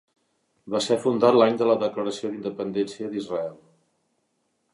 Va 0.75 0.79
ser 0.85 0.97
fundat 1.03 1.37
l'any 1.41 1.59
de 1.59 1.67
la 1.73 1.77
declaració 1.85 2.33
d'independència 2.33 3.13
d'Israel. 3.13 3.57